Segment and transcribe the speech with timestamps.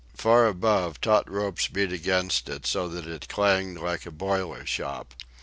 [0.15, 5.13] Far above, taut ropes beat against it so that it clanged like a boiler shop.